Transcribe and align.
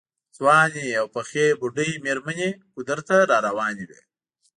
ځوانې 0.37 0.87
او 0.99 1.05
پخې 1.15 1.45
بوډۍ 1.59 1.91
مېرمنې 2.05 2.49
ګودر 2.73 2.99
ته 3.07 3.15
راروانې 3.31 3.85
وې. 3.89 4.01